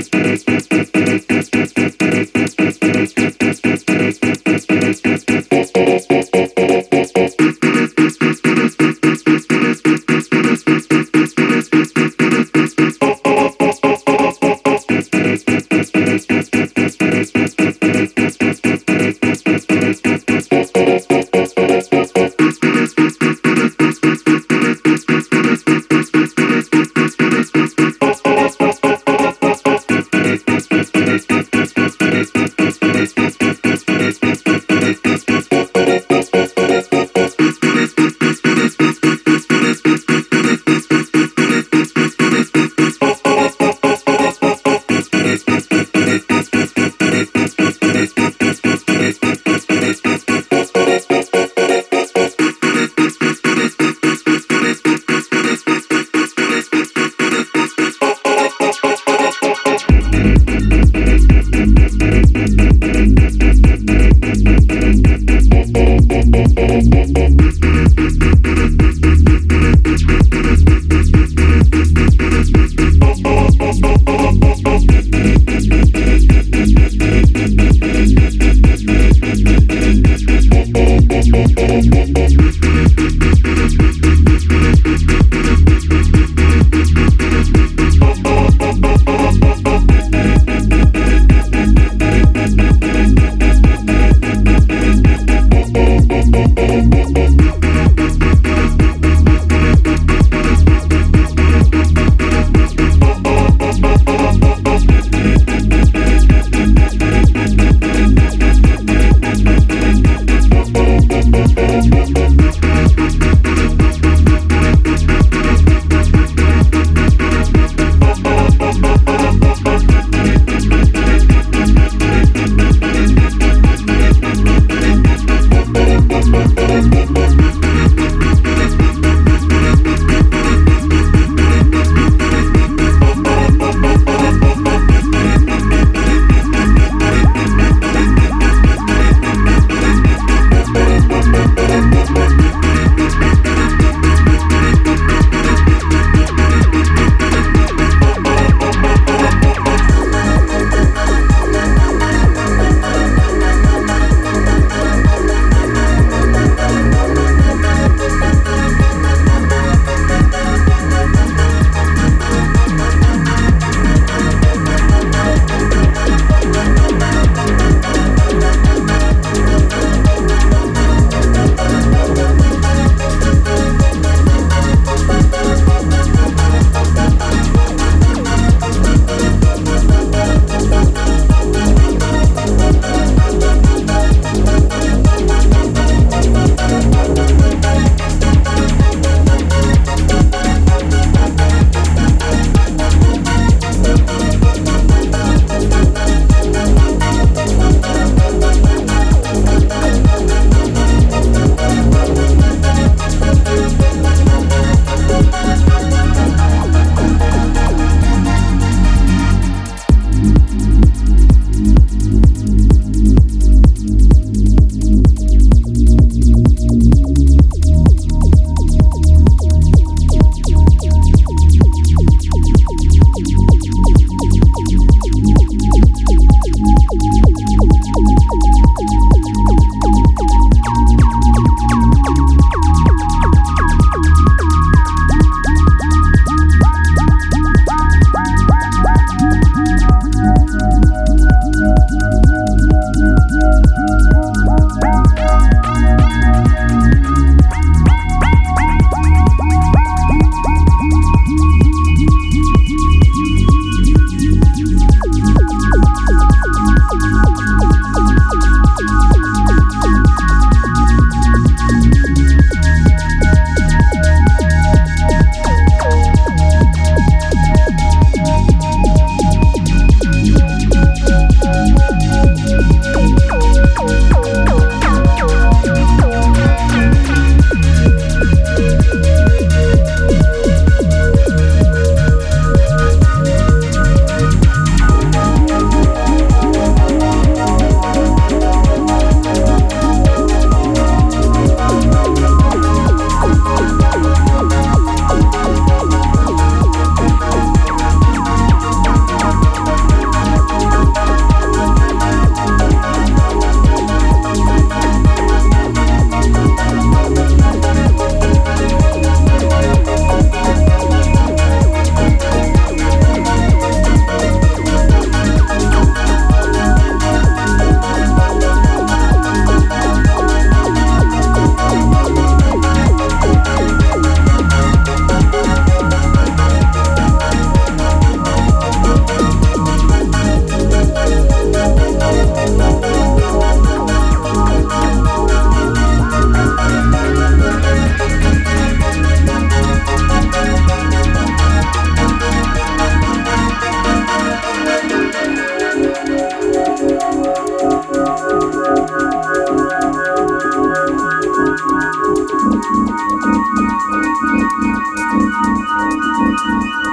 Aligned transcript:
Thanks 0.00 0.51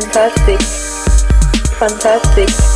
Fantastic, 0.00 0.60
fantastic. 1.78 2.69